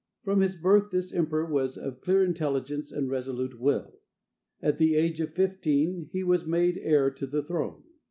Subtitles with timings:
[0.23, 3.99] From his birth this emperor was of clear intelligence and resolute will.
[4.59, 7.83] At the age of fifteen he was made heir to the throne.